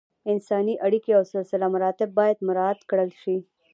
[0.31, 3.37] انساني اړیکې او سلسله مراتب باید مراعت کړل شي.